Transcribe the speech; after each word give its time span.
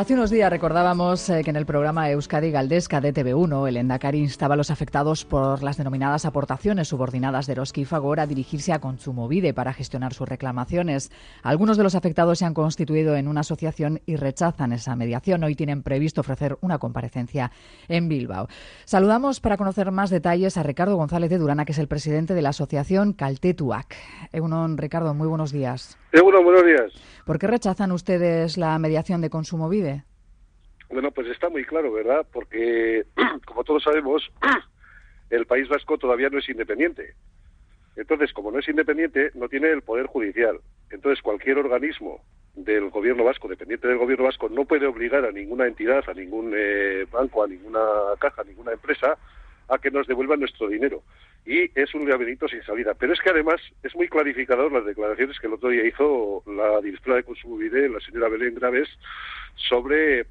Hace 0.00 0.14
unos 0.14 0.30
días 0.30 0.48
recordábamos 0.48 1.28
eh, 1.28 1.42
que 1.44 1.50
en 1.50 1.56
el 1.56 1.66
programa 1.66 2.10
Euskadi 2.10 2.50
Galdesca 2.50 3.02
de 3.02 3.12
TV1, 3.12 3.68
el 3.68 3.76
Endacari 3.76 4.18
instaba 4.18 4.54
a 4.54 4.56
los 4.56 4.70
afectados 4.70 5.26
por 5.26 5.62
las 5.62 5.76
denominadas 5.76 6.24
aportaciones 6.24 6.88
subordinadas 6.88 7.46
de 7.46 7.52
Eroski 7.52 7.82
y 7.82 7.84
Fagor 7.84 8.18
a 8.18 8.26
dirigirse 8.26 8.72
a 8.72 8.78
Consumovide 8.78 9.52
para 9.52 9.74
gestionar 9.74 10.14
sus 10.14 10.26
reclamaciones. 10.26 11.12
Algunos 11.42 11.76
de 11.76 11.82
los 11.82 11.94
afectados 11.94 12.38
se 12.38 12.46
han 12.46 12.54
constituido 12.54 13.14
en 13.14 13.28
una 13.28 13.40
asociación 13.40 14.00
y 14.06 14.16
rechazan 14.16 14.72
esa 14.72 14.96
mediación. 14.96 15.44
Hoy 15.44 15.54
tienen 15.54 15.82
previsto 15.82 16.22
ofrecer 16.22 16.56
una 16.62 16.78
comparecencia 16.78 17.52
en 17.86 18.08
Bilbao. 18.08 18.48
Saludamos 18.86 19.40
para 19.40 19.58
conocer 19.58 19.90
más 19.90 20.08
detalles 20.08 20.56
a 20.56 20.62
Ricardo 20.62 20.96
González 20.96 21.28
de 21.28 21.36
Durana, 21.36 21.66
que 21.66 21.72
es 21.72 21.78
el 21.78 21.88
presidente 21.88 22.32
de 22.32 22.40
la 22.40 22.48
asociación 22.48 23.12
Caltetuac. 23.12 23.94
Egunon, 24.32 24.78
Ricardo, 24.78 25.12
muy 25.12 25.28
buenos 25.28 25.52
días. 25.52 25.98
Egunon, 26.10 26.42
buenos 26.42 26.64
días. 26.64 26.90
¿Por 27.26 27.38
qué 27.38 27.46
rechazan 27.46 27.92
ustedes 27.92 28.56
la 28.56 28.78
mediación 28.78 29.20
de 29.20 29.28
Consumovide? 29.28 29.89
Bueno, 30.90 31.12
pues 31.12 31.28
está 31.28 31.48
muy 31.48 31.64
claro, 31.64 31.92
¿verdad? 31.92 32.26
Porque, 32.32 33.04
como 33.46 33.64
todos 33.64 33.82
sabemos, 33.84 34.30
el 35.30 35.46
País 35.46 35.68
Vasco 35.68 35.98
todavía 35.98 36.28
no 36.30 36.38
es 36.38 36.48
independiente. 36.48 37.14
Entonces, 37.96 38.32
como 38.32 38.50
no 38.50 38.58
es 38.58 38.68
independiente, 38.68 39.30
no 39.34 39.48
tiene 39.48 39.70
el 39.70 39.82
poder 39.82 40.06
judicial. 40.06 40.58
Entonces, 40.90 41.22
cualquier 41.22 41.58
organismo 41.58 42.20
del 42.54 42.90
gobierno 42.90 43.24
vasco, 43.24 43.46
dependiente 43.46 43.86
del 43.86 43.98
gobierno 43.98 44.24
vasco, 44.24 44.48
no 44.48 44.64
puede 44.64 44.86
obligar 44.86 45.24
a 45.24 45.30
ninguna 45.30 45.66
entidad, 45.66 46.02
a 46.08 46.14
ningún 46.14 46.52
eh, 46.56 47.06
banco, 47.10 47.44
a 47.44 47.46
ninguna 47.46 47.80
caja, 48.18 48.42
a 48.42 48.44
ninguna 48.44 48.72
empresa 48.72 49.16
a 49.68 49.78
que 49.78 49.90
nos 49.92 50.08
devuelvan 50.08 50.40
nuestro 50.40 50.68
dinero. 50.68 51.02
Y 51.46 51.70
es 51.78 51.94
un 51.94 52.08
laberinto 52.08 52.48
sin 52.48 52.62
salida. 52.64 52.94
Pero 52.94 53.12
es 53.12 53.20
que 53.20 53.30
además 53.30 53.60
es 53.84 53.94
muy 53.94 54.08
clarificador 54.08 54.72
las 54.72 54.84
declaraciones 54.84 55.38
que 55.38 55.46
el 55.46 55.52
otro 55.52 55.68
día 55.68 55.86
hizo 55.86 56.42
la 56.46 56.80
directora 56.80 57.16
de 57.16 57.22
Consumivide, 57.22 57.88
la 57.88 58.00
señora 58.00 58.28
Belén 58.28 58.56
Graves, 58.56 58.88
sobre 59.54 60.26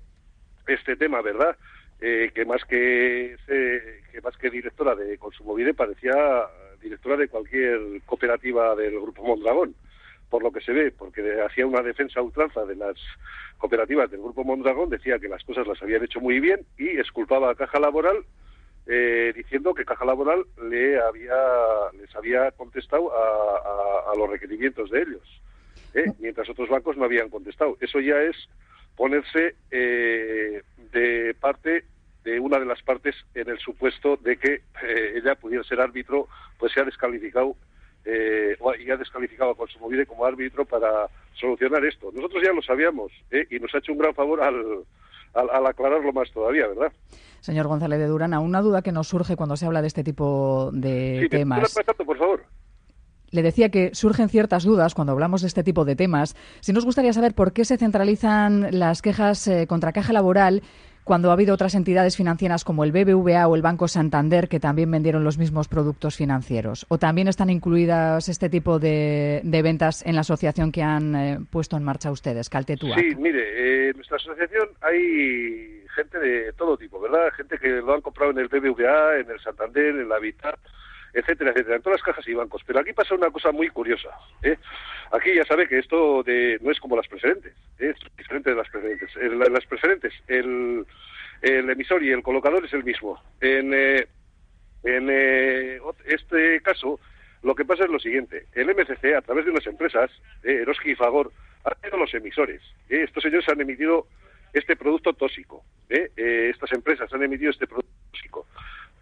este 0.69 0.95
tema, 0.95 1.21
¿verdad? 1.21 1.55
Eh, 2.01 2.31
que 2.33 2.45
más 2.45 2.63
que, 2.63 3.35
que 3.47 4.21
más 4.21 4.37
que 4.37 4.49
directora 4.49 4.95
de 4.95 5.17
Consumovide 5.17 5.73
parecía 5.73 6.15
directora 6.81 7.17
de 7.17 7.27
cualquier 7.27 8.01
cooperativa 8.05 8.75
del 8.75 8.99
Grupo 8.99 9.23
Mondragón, 9.23 9.75
por 10.29 10.43
lo 10.43 10.51
que 10.51 10.61
se 10.61 10.71
ve, 10.71 10.91
porque 10.91 11.41
hacía 11.41 11.65
una 11.65 11.81
defensa 11.81 12.21
ultranza 12.21 12.65
de 12.65 12.75
las 12.75 12.95
cooperativas 13.57 14.09
del 14.09 14.21
Grupo 14.21 14.43
Mondragón, 14.43 14.89
decía 14.89 15.19
que 15.19 15.27
las 15.27 15.43
cosas 15.43 15.67
las 15.67 15.81
habían 15.81 16.03
hecho 16.03 16.21
muy 16.21 16.39
bien 16.39 16.61
y 16.77 16.97
esculpaba 16.97 17.51
a 17.51 17.55
Caja 17.55 17.79
Laboral 17.79 18.23
eh, 18.87 19.33
diciendo 19.35 19.73
que 19.73 19.85
Caja 19.85 20.05
Laboral 20.05 20.45
le 20.69 20.99
había, 20.99 21.35
les 21.99 22.15
había 22.15 22.51
contestado 22.51 23.11
a, 23.13 24.15
los 24.17 24.29
requerimientos 24.29 24.89
de 24.89 25.01
ellos, 25.03 25.41
¿eh? 25.93 26.11
mientras 26.19 26.49
otros 26.49 26.67
bancos 26.67 26.97
no 26.97 27.05
habían 27.05 27.29
contestado. 27.29 27.77
Eso 27.79 27.99
ya 27.99 28.19
es 28.21 28.35
ponerse 28.99 29.55
eh, 29.71 30.61
de 30.91 31.33
parte 31.39 31.85
de 32.25 32.37
una 32.37 32.59
de 32.59 32.65
las 32.65 32.81
partes 32.83 33.15
en 33.33 33.47
el 33.47 33.57
supuesto 33.57 34.17
de 34.17 34.35
que 34.35 34.55
eh, 34.83 35.13
ella 35.15 35.35
pudiera 35.35 35.63
ser 35.63 35.79
árbitro, 35.79 36.27
pues 36.57 36.73
se 36.73 36.81
ha 36.81 36.83
descalificado 36.83 37.55
eh, 38.03 38.57
y 38.77 38.91
ha 38.91 38.97
descalificado 38.97 39.51
a 39.51 39.55
Consumovide 39.55 40.05
como 40.05 40.25
árbitro 40.25 40.65
para 40.65 41.07
solucionar 41.33 41.85
esto. 41.85 42.11
Nosotros 42.13 42.43
ya 42.43 42.51
lo 42.51 42.61
sabíamos 42.61 43.09
¿eh? 43.31 43.47
y 43.49 43.57
nos 43.59 43.73
ha 43.73 43.77
hecho 43.77 43.93
un 43.93 43.99
gran 43.99 44.13
favor 44.13 44.41
al, 44.43 44.83
al, 45.33 45.65
aclararlo 45.65 46.11
más 46.11 46.29
todavía, 46.33 46.67
¿verdad? 46.67 46.91
Señor 47.39 47.67
González 47.67 47.99
de 47.99 48.07
Durán, 48.07 48.33
una 48.33 48.59
duda 48.59 48.81
que 48.81 48.91
nos 48.91 49.07
surge 49.07 49.37
cuando 49.37 49.55
se 49.55 49.65
habla 49.65 49.81
de 49.81 49.87
este 49.87 50.03
tipo 50.03 50.71
de 50.73 51.21
sí, 51.21 51.29
temas. 51.29 51.73
por 52.05 52.17
favor. 52.17 52.43
Le 53.31 53.41
decía 53.41 53.69
que 53.69 53.91
surgen 53.93 54.29
ciertas 54.29 54.63
dudas 54.63 54.95
cuando 54.95 55.13
hablamos 55.13 55.41
de 55.41 55.47
este 55.47 55.63
tipo 55.63 55.85
de 55.85 55.95
temas. 55.95 56.35
Si 56.61 56.73
nos 56.73 56.85
gustaría 56.85 57.13
saber 57.13 57.33
por 57.33 57.53
qué 57.53 57.65
se 57.65 57.77
centralizan 57.77 58.79
las 58.79 59.01
quejas 59.01 59.47
eh, 59.47 59.67
contra 59.67 59.91
caja 59.91 60.13
laboral 60.13 60.61
cuando 61.09 61.31
ha 61.31 61.33
habido 61.33 61.55
otras 61.55 61.73
entidades 61.73 62.15
financieras 62.15 62.63
como 62.63 62.83
el 62.83 62.91
BBVA 62.91 63.47
o 63.47 63.55
el 63.55 63.63
Banco 63.63 63.87
Santander 63.87 64.47
que 64.47 64.59
también 64.59 64.91
vendieron 64.91 65.23
los 65.23 65.39
mismos 65.39 65.67
productos 65.67 66.15
financieros. 66.15 66.85
¿O 66.87 66.99
también 66.99 67.27
están 67.27 67.49
incluidas 67.49 68.29
este 68.29 68.47
tipo 68.47 68.77
de, 68.77 69.41
ventas 69.43 70.05
en 70.05 70.13
la 70.13 70.21
asociación 70.21 70.71
que 70.71 70.83
han 70.83 71.15
eh, 71.15 71.39
puesto 71.49 71.77
en 71.77 71.83
marcha 71.83 72.11
ustedes, 72.11 72.47
Caltetúa? 72.47 72.95
Sí, 72.95 73.15
mire, 73.15 73.41
eh, 73.41 73.89
en 73.89 73.95
nuestra 73.95 74.17
asociación 74.17 74.69
hay 74.81 75.83
gente 75.95 76.19
de 76.19 76.53
todo 76.53 76.77
tipo, 76.77 77.01
¿verdad? 77.01 77.31
Gente 77.35 77.57
que 77.57 77.69
lo 77.69 77.95
han 77.95 78.01
comprado 78.01 78.29
en 78.29 78.37
el 78.37 78.47
BBVA, 78.47 79.21
en 79.21 79.31
el 79.31 79.39
Santander, 79.39 79.95
en 79.95 80.09
la 80.09 80.17
Habitat 80.17 80.59
etcétera, 81.13 81.51
etcétera, 81.51 81.77
en 81.77 81.81
todas 81.81 81.99
las 81.99 82.05
cajas 82.05 82.27
y 82.27 82.33
bancos. 82.33 82.61
Pero 82.65 82.79
aquí 82.79 82.93
pasa 82.93 83.15
una 83.15 83.31
cosa 83.31 83.51
muy 83.51 83.69
curiosa. 83.69 84.09
¿eh? 84.43 84.57
Aquí 85.11 85.33
ya 85.33 85.43
sabe 85.45 85.67
que 85.67 85.79
esto 85.79 86.23
de, 86.23 86.59
no 86.61 86.71
es 86.71 86.79
como 86.79 86.95
las 86.95 87.07
preferentes, 87.07 87.53
¿eh? 87.79 87.93
es 87.95 88.17
diferente 88.17 88.51
de 88.51 88.55
las 88.55 88.69
preferentes. 88.69 89.09
En 89.17 89.39
las 89.39 89.65
preferentes, 89.65 90.13
el, 90.27 90.85
el, 91.41 91.69
emisor 91.69 92.03
y 92.03 92.11
el 92.11 92.21
colocador 92.21 92.63
es 92.65 92.73
el 92.73 92.83
mismo. 92.83 93.21
En, 93.41 93.73
eh, 93.73 94.07
en 94.83 95.07
eh, 95.09 95.79
este 96.05 96.61
caso, 96.61 96.99
lo 97.41 97.55
que 97.55 97.65
pasa 97.65 97.85
es 97.85 97.89
lo 97.89 97.99
siguiente. 97.99 98.45
El 98.53 98.67
MCC, 98.67 99.15
a 99.15 99.21
través 99.21 99.45
de 99.45 99.51
unas 99.51 99.65
empresas, 99.65 100.11
eh, 100.43 100.59
Eroski 100.61 100.91
y 100.91 100.95
Fagor, 100.95 101.31
han 101.63 101.73
tenido 101.81 101.97
los 101.97 102.13
emisores. 102.13 102.61
estos 102.87 103.23
señores 103.23 103.49
han 103.49 103.61
emitido 103.61 104.07
este 104.53 104.75
producto 104.75 105.13
tóxico. 105.13 105.63
estas 105.89 106.71
empresas 106.71 107.11
han 107.13 107.23
emitido 107.23 107.51
este 107.51 107.67
producto 107.67 107.91
tóxico 108.11 108.47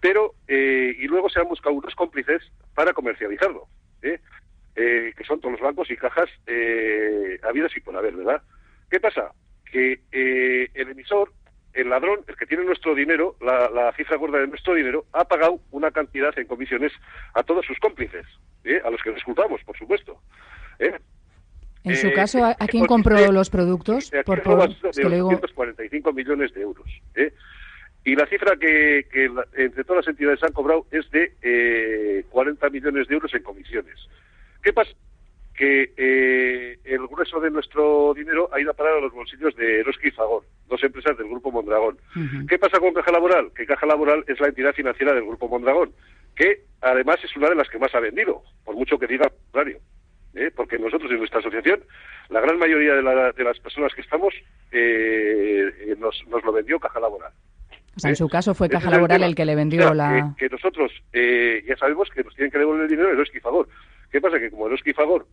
pero 0.02 0.34
eh, 0.48 0.96
y 0.98 1.08
luego 1.08 1.30
se 1.30 1.40
han 1.40 1.48
buscado 1.48 1.76
unos 1.76 1.96
cómplices 1.96 2.42
para 2.76 2.94
comercializarlo, 2.94 3.68
¿eh? 4.02 4.20
Eh, 4.76 5.14
que 5.18 5.24
son 5.24 5.40
todos 5.40 5.54
los 5.54 5.62
bancos 5.62 5.90
y 5.90 5.98
cajas 5.98 6.30
habidas 7.44 7.76
y 7.76 7.80
por 7.80 7.98
haber, 7.98 8.16
¿verdad? 8.16 8.42
¿Qué 8.92 9.00
pasa? 9.00 9.32
Que 9.72 10.02
el 10.12 10.90
emisor, 10.90 11.34
el 11.74 11.90
ladrón, 11.90 12.20
el 12.28 12.36
que 12.36 12.46
tiene 12.46 12.64
nuestro 12.64 12.94
dinero, 12.94 13.36
la, 13.42 13.92
cifra 13.98 14.18
gorda 14.18 14.40
de 14.40 14.48
nuestro 14.48 14.76
dinero, 14.76 15.06
ha 15.14 15.26
pagado 15.26 15.60
una 15.72 15.90
cantidad 15.90 16.38
en 16.38 16.46
comisiones 16.46 16.92
a 17.34 17.42
todos 17.42 17.66
sus 17.66 17.80
cómplices, 17.80 18.26
a 18.84 18.90
los 18.92 19.02
que 19.02 19.12
disculpamos, 19.12 19.64
por 19.64 19.78
supuesto. 19.78 20.22
En 21.84 21.96
su 21.96 22.12
caso, 22.14 22.44
¿a, 22.46 22.56
quién 22.68 22.86
compró 22.86 23.32
los 23.32 23.50
productos? 23.50 24.12
Por, 24.26 24.42
por, 24.44 24.70
de 24.70 25.18
245 25.18 26.14
millones 26.14 26.54
de 26.54 26.62
euros. 26.62 26.88
¿eh? 27.16 27.34
Y 28.08 28.16
la 28.16 28.26
cifra 28.26 28.56
que, 28.56 29.06
entre 29.58 29.84
todas 29.84 30.06
las 30.06 30.08
entidades 30.08 30.42
han 30.42 30.54
cobrado 30.54 30.86
es 30.92 31.12
de 31.12 31.34
eh, 31.42 32.24
40 32.30 32.70
millones 32.70 33.06
de 33.06 33.14
euros 33.14 33.34
en 33.34 33.44
comisiones. 33.44 34.00
¿Qué 34.64 34.72
pasa? 34.72 34.92
Que 35.54 35.92
eh, 35.98 36.80
el 36.86 37.06
grueso 37.06 37.42
de 37.42 37.52
nuestro 37.52 38.14
dinero 38.14 38.50
ha 38.54 38.62
ido 38.62 38.72
a 38.72 38.76
parar 38.76 38.94
a 38.94 39.02
los 39.02 39.12
bolsillos 39.12 39.54
de 39.58 39.82
Eroski 39.82 40.08
y 40.08 40.12
Fagor, 40.12 40.44
dos 40.70 40.82
empresas 40.86 41.18
del 41.18 41.28
Grupo 41.28 41.52
Mondragón. 41.52 41.98
¿Qué 42.48 42.58
pasa 42.58 42.80
con 42.80 42.94
Caja 42.94 43.12
Laboral? 43.12 43.52
Que 43.54 43.66
Caja 43.66 43.86
Laboral 43.86 44.24
es 44.26 44.40
la 44.40 44.48
entidad 44.48 44.72
financiera 44.72 45.14
del 45.14 45.26
Grupo 45.26 45.50
Mondragón, 45.50 45.92
que 46.34 46.62
además 46.80 47.18
es 47.26 47.36
una 47.36 47.50
de 47.50 47.56
las 47.56 47.68
que 47.68 47.78
más 47.78 47.94
ha 47.94 48.00
vendido, 48.00 48.42
por 48.64 48.76
mucho 48.76 48.98
que 48.98 49.08
diga 49.08 49.26
lo 49.26 49.36
contrario. 49.52 49.80
¿eh? 50.34 50.50
Porque 50.56 50.80
nosotros 50.80 51.12
en 51.12 51.18
nuestra 51.18 51.42
asociación, 51.42 51.84
la 52.30 52.40
gran 52.40 52.58
mayoría 52.58 52.94
de, 52.94 53.44
las 53.44 53.60
personas 53.60 53.94
que 53.94 54.00
estamos, 54.00 54.34
eh, 54.72 55.94
nos, 55.98 56.26
nos 56.30 56.42
lo 56.46 56.54
vendió 56.54 56.80
Caja 56.80 57.02
Laboral 57.02 57.34
en 58.04 58.16
su 58.16 58.30
caso 58.30 58.54
fue 58.54 58.70
Caja 58.70 58.90
Laboral 58.90 59.24
el, 59.24 59.36
que 59.36 59.46
le 59.46 59.56
vendió 59.56 59.94
la... 59.94 60.36
Que, 60.38 60.50
nosotros 60.50 60.92
eh, 61.14 61.64
ya 61.68 61.76
sabemos 61.78 62.10
que 62.10 62.24
nos 62.24 62.36
tienen 62.36 62.52
que 62.52 62.60
devolver 62.60 62.84
el 62.84 62.90
dinero 62.90 63.12
Eroski 63.12 63.38
y 63.38 63.42
Fagor. 63.42 63.68
¿Qué 64.12 64.22
pasa? 64.22 64.40
Que 64.40 64.50
como 64.50 64.68
Eroski 64.68 64.92
y 64.92 64.94
Fagor 64.94 65.26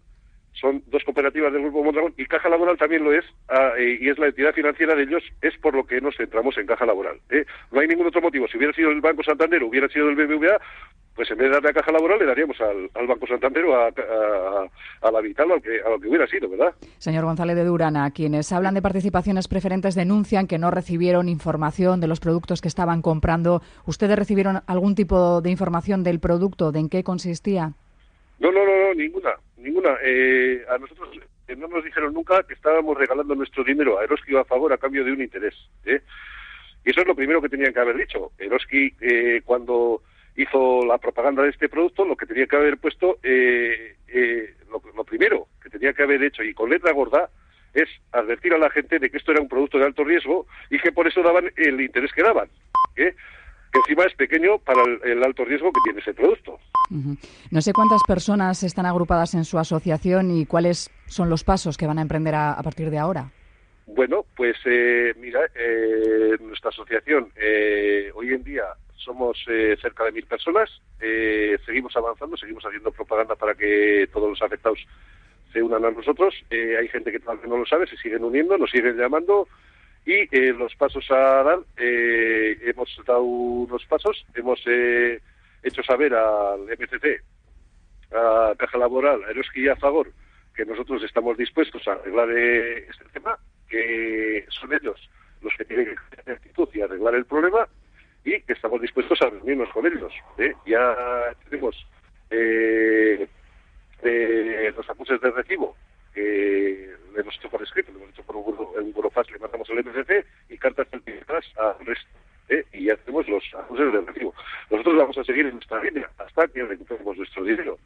son 0.55 0.83
dos 0.87 1.03
cooperativas 1.05 1.53
del 1.53 1.63
Grupo 1.63 1.83
Mondragón 1.83 2.15
y 2.17 2.27
Caja 2.27 2.49
Laboral 2.49 2.79
también 2.79 3.05
lo 3.05 3.13
es, 3.13 3.25
ah, 3.49 3.73
eh, 3.77 3.99
y 4.01 4.09
es 4.09 4.19
la 4.19 4.27
entidad 4.27 4.55
financiera 4.55 4.95
de 4.95 5.03
ellos, 5.03 5.23
es 5.43 5.57
por 5.59 5.75
lo 5.75 5.85
que 5.85 6.01
nos 6.01 6.17
centramos 6.17 6.57
en 6.57 6.67
Caja 6.67 6.87
Laboral. 6.87 7.21
¿eh? 7.31 7.45
No 7.73 7.81
hay 7.81 7.89
ningún 7.89 8.07
otro 8.07 8.21
motivo. 8.21 8.47
Si 8.49 8.57
hubiera 8.57 8.73
sido 8.73 8.91
el 8.91 9.01
Banco 9.01 9.23
Santander 9.23 9.63
hubiera 9.63 9.89
sido 9.89 10.09
el 10.09 10.15
BBVA, 10.15 10.59
pues 11.15 11.31
en 11.31 11.39
vez 11.39 11.49
de 11.49 11.55
darle 11.55 11.71
a 11.71 11.73
Caja 11.73 11.93
Laboral 11.93 12.19
le 12.19 12.27
daríamos 12.27 12.57
al, 12.61 13.07
Banco 13.07 13.27
Santander 13.27 13.65
o 13.65 13.75
a, 13.77 15.11
la 15.11 15.21
Vital 15.21 15.51
o 15.53 15.61
que, 15.61 15.81
a 15.81 15.89
lo 15.91 15.99
que 16.01 16.09
hubiera 16.09 16.27
sido, 16.27 16.49
¿verdad? 16.49 16.75
Señor 16.99 17.25
González 17.25 17.57
de 17.57 17.65
Durana, 17.65 18.11
quienes 18.11 18.53
hablan 18.53 18.75
de 18.75 18.83
participaciones 18.83 19.49
preferentes 19.49 19.95
denuncian 19.95 20.47
que 20.47 20.59
no 20.59 20.71
recibieron 20.71 21.29
información 21.29 22.01
de 22.01 22.09
los 22.09 22.21
productos 22.21 22.61
que 22.61 22.69
estaban 22.69 23.03
comprando. 23.03 23.63
¿Ustedes 23.87 24.19
recibieron 24.19 24.61
algún 24.67 24.95
tipo 24.95 25.41
de 25.41 25.51
información 25.51 26.03
del 26.03 26.21
producto? 26.21 26.73
¿De 26.73 26.85
en 26.85 26.89
qué 26.89 27.03
consistía? 27.03 27.73
No, 28.39 28.53
no, 28.53 28.65
no, 28.65 28.95
ninguna, 28.95 29.31
ninguna. 29.57 29.97
Eh, 30.03 30.63
a 30.69 30.77
nosotros 30.79 31.09
eh, 31.49 31.57
no 31.57 31.69
nos 31.69 31.85
dijeron 31.85 32.13
nunca 32.13 32.43
que 32.43 32.55
estábamos 32.55 32.97
regalando 32.97 33.35
nuestro 33.35 33.65
dinero 33.65 33.99
a 33.99 34.05
Eroski 34.05 34.37
a 34.37 34.45
favor 34.45 34.73
a 34.73 34.79
cambio 34.79 35.05
de 35.05 35.13
un 35.13 35.23
interés. 35.23 35.55
¿eh? 35.85 36.01
Y 36.85 36.91
eso 36.91 37.01
es 37.01 37.07
lo 37.07 37.15
primero 37.15 37.41
que 37.41 37.49
tenían 37.49 37.73
que 37.73 37.81
haber 37.81 37.97
dicho. 37.97 38.33
Eroski, 38.39 38.95
eh, 39.01 39.41
cuando 39.45 40.03
hizo 40.37 40.85
la 40.85 40.99
propaganda 40.99 41.43
de 41.43 41.51
este 41.51 41.69
producto, 41.69 42.05
lo 42.05 42.17
que 42.17 42.27
tenía 42.27 42.47
que 42.47 42.57
haber 42.57 42.79
puesto, 42.79 43.19
eh, 43.23 43.97
eh, 44.09 44.55
lo, 44.71 45.05
primero 45.05 45.49
que 45.63 45.71
tenía 45.71 45.93
que 45.93 46.03
haber 46.03 46.23
hecho, 46.23 46.43
y 46.43 46.55
con 46.55 46.71
letra 46.71 46.93
gorda, 46.93 47.31
es 47.73 47.89
advertir 48.13 48.55
a 48.55 48.59
la 48.59 48.71
gente 48.71 48.99
de 48.99 49.11
que 49.11 49.17
esto 49.17 49.33
era 49.33 49.41
un 49.41 49.49
producto 49.49 49.79
de 49.79 49.85
alto 49.85 50.05
riesgo 50.05 50.47
y 50.71 50.79
que 50.79 50.93
por 50.93 51.07
eso 51.07 51.23
daban 51.23 51.51
el 51.57 51.81
interés 51.81 52.13
que 52.13 52.23
daban. 52.23 52.49
¿eh? 52.97 53.15
que 53.73 53.81
encima 53.81 54.05
es 54.05 54.15
pequeño 54.15 54.59
para 54.59 54.81
el, 55.03 55.25
alto 55.25 55.45
riesgo 55.45 55.73
que 55.73 55.81
tiene 55.83 55.99
ese 55.99 56.15
producto. 56.15 56.61
No 57.51 57.61
sé 57.61 57.73
cuántas 57.73 58.05
personas 58.05 58.63
están 58.63 58.87
agrupadas 58.87 59.35
en 59.35 59.45
su 59.45 59.59
asociación 59.59 60.31
y 60.31 60.47
cuáles 60.47 60.93
son 61.07 61.29
los 61.29 61.43
pasos 61.43 61.77
que 61.77 61.85
van 61.85 61.99
a 61.99 62.03
emprender 62.03 62.37
a, 62.37 62.63
partir 62.63 62.89
de 62.89 62.99
ahora. 62.99 63.33
Bueno, 63.87 64.25
pues 64.37 64.57
mira, 65.17 65.41
nuestra 66.39 66.71
asociación 66.71 67.33
hoy 68.15 68.33
en 68.33 68.45
día 68.45 68.63
somos 69.05 69.45
eh, 69.49 69.77
cerca 69.81 70.05
de 70.05 70.13
mil 70.13 70.27
personas, 70.27 70.71
eh, 71.01 71.59
seguimos 71.65 71.95
avanzando, 71.97 72.37
seguimos 72.37 72.65
haciendo 72.65 72.91
propaganda 72.91 73.37
para 73.37 73.55
que 73.55 74.09
todos 74.13 74.31
los 74.31 74.43
afectados 74.43 74.79
se 75.53 75.63
unan 75.63 75.85
a 75.85 75.91
nosotros. 75.91 76.35
Eh, 76.51 76.77
hay 76.79 76.89
gente 76.89 77.13
que 77.13 77.21
todavía 77.21 77.47
no 77.47 77.59
lo 77.59 77.67
sabe, 77.67 77.87
se 77.87 77.97
siguen 77.97 78.25
uniendo, 78.25 78.57
nos 78.57 78.71
siguen 78.71 78.97
llamando. 78.97 79.47
Y 80.07 80.27
los 80.53 80.75
pasos 80.77 81.11
a 81.11 81.43
dar, 81.43 81.59
hemos 81.79 82.91
dado 83.07 83.23
unos 83.23 83.87
pasos, 83.87 84.27
hemos 84.35 84.61
hecho 84.67 85.83
saber 85.83 86.13
al 86.13 86.61
MCC, 86.65 87.23
a 88.13 88.53
Caja 88.59 88.77
Laboral, 88.77 89.25
a 89.25 89.31
Eroski 89.31 89.63
y 89.63 89.69
a 89.69 89.77
Fagor, 89.77 90.11
que 90.55 90.67
nosotros 90.67 91.03
estamos 91.03 91.39
dispuestos 91.39 91.89
a 91.89 91.93
arreglar 91.93 92.31
este 92.33 93.05
tema, 93.15 93.39
que 93.67 94.45
son 94.51 94.75
ellos 94.75 95.09
los 95.41 95.55
que 95.57 95.65
tienen 95.65 95.87
que 95.87 96.17
tener 96.17 96.37
actitud 96.37 96.69
y 96.75 96.83
arreglar 96.83 97.15
el 97.15 97.25
problema 97.25 97.67
y 98.25 98.41
que 98.41 98.55
estamos 98.75 98.83
dispuestos 98.83 99.23
a 99.23 99.31
reunirnos 99.31 99.69
con 99.71 99.87
ellos. 99.87 100.13
¿eh? 100.39 100.53
Ya 100.67 101.35
tenemos 101.49 101.87
eh, 102.31 103.29
los 104.77 104.91
acuses 104.91 105.21
de 105.21 105.31
recibo 105.31 105.77
que 106.13 106.91
le 107.15 107.21
hemos 107.21 107.37
hecho 107.37 107.49
por 107.51 107.63
escrito, 107.63 107.93
le 107.93 107.99
hemos 107.99 108.11
hecho 108.11 108.23
por 108.25 108.37
un, 108.37 108.55
un 108.59 108.95
le 109.33 109.39
mandamos 109.39 109.71
al 109.71 109.85
MCC 109.85 110.27
y 110.49 110.59
cartas 110.59 110.89
certificadas 110.91 111.45
al 111.57 111.87
resto. 111.87 112.09
¿eh? 112.49 112.65
Y 112.73 112.87
ya 112.87 112.97
tenemos 112.97 113.29
los 113.29 113.45
acuses 113.55 113.93
de 113.93 114.01
recibo. 114.01 114.35
Nosotros 114.71 114.97
vamos 114.97 115.19
a 115.19 115.25
seguir 115.25 115.47
en 115.47 115.55
nuestra 115.55 115.83
línea 115.83 116.11
hasta 116.19 116.49
que 116.49 116.65
recuperemos 116.65 117.17
nuestro 117.17 117.45
dinero. 117.45 117.79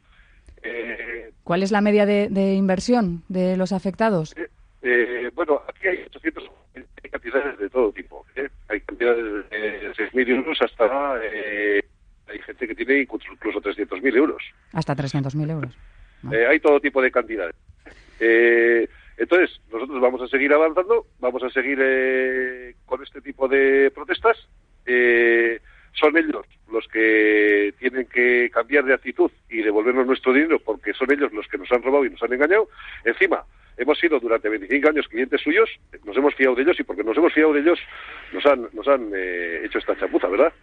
Eh, 0.63 1.31
¿Cuál 1.43 1.63
es 1.63 1.71
la 1.71 1.81
media 1.81 2.05
de, 2.05 2.29
de 2.29 2.53
inversión 2.53 3.23
de 3.27 3.57
los 3.57 3.71
afectados? 3.71 4.35
bueno, 5.35 5.61
aquí 5.67 5.87
hay 5.87 6.03
800 6.03 6.49
cantidades 7.09 7.59
de 7.59 7.69
todo 7.69 7.91
tipo. 7.91 8.25
¿eh? 8.35 8.49
Hay 8.69 8.81
cantidades 8.81 9.49
de 9.49 9.87
6.000 9.99 10.29
euros 10.29 10.61
hasta... 10.61 11.19
Eh, 11.23 11.83
hay 12.27 12.39
gente 12.39 12.67
que 12.67 12.75
tiene 12.75 13.01
incluso 13.01 13.59
300.000 13.59 14.15
euros. 14.15 14.43
Hasta 14.73 14.95
300.000 14.95 15.49
euros. 15.49 15.75
Eh, 16.31 16.45
hay 16.47 16.59
todo 16.59 16.79
tipo 16.79 17.01
de 17.01 17.11
cantidades. 17.11 17.55
entonces, 18.19 19.59
nosotros 19.71 19.99
vamos 19.99 20.21
a 20.21 20.27
seguir 20.27 20.53
avanzando, 20.53 21.07
vamos 21.19 21.41
a 21.43 21.49
seguir 21.49 22.75
con 22.85 23.01
este 23.01 23.21
tipo 23.21 23.47
de 23.47 23.91
protestas. 23.91 24.37
son 25.93 26.17
ellos 26.17 26.45
los 26.71 26.87
que 26.87 27.73
tienen 27.79 28.05
que 28.05 28.49
cambiar 28.53 28.85
de 28.85 28.93
actitud 28.93 29.31
y 29.49 29.61
devolvernos 29.61 30.05
nuestro 30.05 30.33
dinero 30.33 30.59
porque 30.59 30.93
son 30.93 31.11
ellos 31.11 31.33
los 31.33 31.47
que 31.47 31.57
nos 31.57 31.71
han 31.71 31.81
robado 31.81 32.05
y 32.05 32.11
nos 32.11 32.21
han 32.21 32.33
engañado. 32.33 32.69
Encima, 33.03 33.43
hemos 33.79 33.97
sido 33.97 34.19
durante 34.19 34.49
25 34.49 34.89
años 34.89 35.07
clientes 35.07 35.41
suyos, 35.41 35.69
nos 36.05 36.15
hemos 36.15 36.35
fiado 36.35 36.55
de 36.55 36.63
ellos 36.63 36.79
y 36.79 36.83
porque 36.83 37.03
nos 37.03 37.17
hemos 37.17 37.33
fiado 37.33 37.53
de 37.53 37.61
ellos 37.61 37.79
nos 38.33 38.45
han, 38.45 38.67
nos 38.73 38.87
han 38.87 39.09
eh, 39.15 39.61
hecho 39.65 39.79
esta 39.79 39.97
chapuza, 39.97 40.27
¿verdad? 40.27 40.53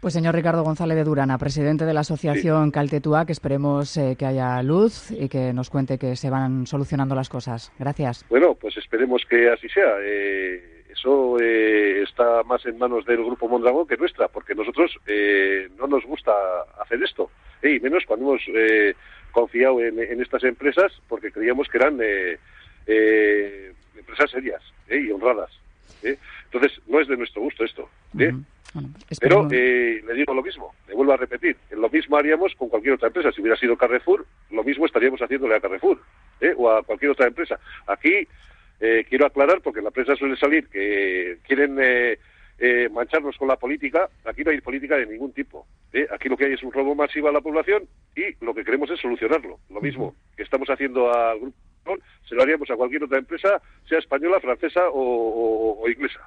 Pues 0.00 0.14
señor 0.14 0.34
Ricardo 0.34 0.62
González 0.62 0.96
de 0.96 1.04
Durana, 1.04 1.38
presidente 1.38 1.84
de 1.84 1.94
la 1.94 2.00
asociación 2.00 2.70
Caltetúa, 2.70 3.24
que 3.24 3.32
esperemos 3.32 3.96
eh, 3.96 4.16
que 4.18 4.26
haya 4.26 4.62
luz 4.62 5.10
y 5.10 5.28
que 5.28 5.52
nos 5.52 5.70
cuente 5.70 5.98
que 5.98 6.14
se 6.14 6.30
van 6.30 6.66
solucionando 6.66 7.14
las 7.14 7.30
cosas. 7.30 7.72
Gracias. 7.78 8.24
Bueno, 8.28 8.54
pues 8.54 8.76
esperemos 8.76 9.22
que 9.28 9.48
así 9.48 9.66
sea. 9.68 9.96
Eh, 10.02 10.82
eso 10.92 11.38
está 11.40 12.42
más 12.44 12.64
en 12.66 12.78
manos 12.78 13.04
del 13.06 13.24
Grupo 13.24 13.48
Mondragón 13.48 13.86
que 13.86 13.96
nuestra, 13.96 14.28
porque 14.28 14.54
nosotros 14.54 14.94
no 15.76 15.86
nos 15.88 16.04
gusta 16.04 16.32
hacer 16.80 17.02
esto, 17.02 17.30
y 17.62 17.80
menos 17.80 18.04
cuando 18.06 18.26
hemos 18.26 18.42
confiado 19.34 19.80
en, 19.80 19.98
estas 20.22 20.44
empresas 20.44 20.92
porque 21.08 21.32
creíamos 21.32 21.68
que 21.68 21.76
eran 21.76 21.98
eh, 22.00 22.38
eh, 22.86 23.72
empresas 23.98 24.30
serias 24.30 24.62
eh, 24.88 25.04
y 25.06 25.10
honradas. 25.10 25.50
Entonces, 26.02 26.80
no 26.86 27.00
es 27.00 27.08
de 27.08 27.16
nuestro 27.16 27.42
gusto 27.42 27.64
esto. 27.64 27.90
Pero 29.20 29.48
le 29.48 30.14
digo 30.14 30.34
lo 30.34 30.42
mismo, 30.42 30.74
le 30.88 30.94
vuelvo 30.94 31.12
a 31.12 31.16
repetir, 31.16 31.56
lo 31.70 31.88
mismo 31.88 32.16
haríamos 32.16 32.54
con 32.54 32.68
cualquier 32.68 32.94
otra 32.94 33.08
empresa. 33.08 33.32
Si 33.32 33.40
hubiera 33.40 33.56
sido 33.56 33.76
Carrefour, 33.76 34.24
lo 34.50 34.62
mismo 34.62 34.86
estaríamos 34.86 35.20
haciéndole 35.20 35.56
a 35.56 35.60
Carrefour 35.60 36.00
o 36.56 36.70
a 36.70 36.82
cualquier 36.82 37.10
otra 37.10 37.26
empresa. 37.26 37.58
Aquí 37.86 38.28
quiero 38.78 39.26
aclarar, 39.26 39.60
porque 39.62 39.80
en 39.80 39.86
la 39.86 39.90
prensa 39.90 40.14
suele 40.14 40.36
salir 40.36 40.68
que 40.68 41.38
quieren 41.46 41.78
eh, 42.58 42.88
mancharnos 42.90 43.36
con 43.36 43.48
la 43.48 43.56
política, 43.56 44.08
aquí 44.24 44.44
no 44.44 44.50
hay 44.50 44.60
política 44.60 44.96
de 44.96 45.06
ningún 45.06 45.32
tipo. 45.32 45.66
¿eh? 45.92 46.06
Aquí 46.12 46.28
lo 46.28 46.36
que 46.36 46.46
hay 46.46 46.52
es 46.52 46.62
un 46.62 46.72
robo 46.72 46.94
masivo 46.94 47.28
a 47.28 47.32
la 47.32 47.40
población 47.40 47.84
y 48.14 48.44
lo 48.44 48.54
que 48.54 48.64
queremos 48.64 48.90
es 48.90 49.00
solucionarlo. 49.00 49.58
Lo 49.70 49.80
mismo 49.80 50.14
que 50.36 50.44
estamos 50.44 50.68
haciendo 50.70 51.12
al 51.12 51.40
grupo, 51.40 51.58
se 52.28 52.34
lo 52.34 52.42
haríamos 52.42 52.70
a 52.70 52.76
cualquier 52.76 53.04
otra 53.04 53.18
empresa, 53.18 53.60
sea 53.88 53.98
española, 53.98 54.40
francesa 54.40 54.82
o, 54.92 55.84
inglesa. 55.88 56.20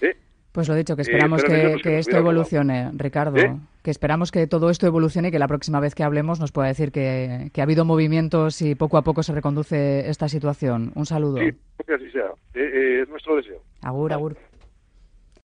¿eh? 0.00 0.16
Pues 0.52 0.68
lo 0.68 0.74
dicho, 0.74 0.96
que 0.96 1.02
esperamos 1.02 1.44
que, 1.44 1.98
esto 1.98 2.16
evolucione, 2.16 2.90
Ricardo. 2.96 3.36
Que 3.82 3.90
esperamos 3.90 4.30
que 4.32 4.46
todo 4.46 4.68
esto 4.68 4.86
evolucione 4.86 5.28
y 5.28 5.30
que 5.30 5.38
la 5.38 5.48
próxima 5.48 5.80
vez 5.80 5.94
que 5.94 6.02
hablemos 6.02 6.40
nos 6.40 6.52
pueda 6.52 6.68
decir 6.68 6.90
que, 6.90 7.50
ha 7.56 7.62
habido 7.62 7.84
movimientos 7.84 8.60
y 8.60 8.74
poco 8.74 8.98
a 8.98 9.02
poco 9.02 9.22
se 9.22 9.32
reconduce 9.32 10.10
esta 10.10 10.28
situación. 10.28 10.90
Un 10.96 11.06
saludo. 11.06 11.38
Sí, 11.38 11.52
que 11.86 11.94
así 11.94 12.10
sea. 12.10 12.30
es 12.54 13.08
nuestro 13.08 13.36
deseo. 13.36 13.62
Agur, 13.82 14.12
agur. 14.12 14.36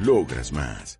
Logras 0.00 0.52
más. 0.52 0.98